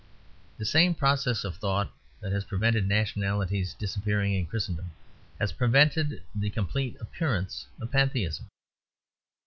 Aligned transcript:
The 0.57 0.65
same 0.65 0.95
process 0.95 1.43
of 1.43 1.57
thought 1.57 1.93
that 2.21 2.31
has 2.31 2.43
prevented 2.45 2.87
nationalities 2.87 3.75
disappearing 3.75 4.33
in 4.33 4.47
Christendom 4.47 4.89
has 5.37 5.51
prevented 5.51 6.23
the 6.33 6.49
complete 6.49 6.97
appearance 6.99 7.67
of 7.79 7.91
Pantheism. 7.91 8.47